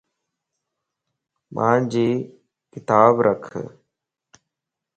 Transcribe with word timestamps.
مانجي 1.55 2.09
ڪتاب 2.71 3.13
رکي 3.25 3.61
ا 3.63 3.63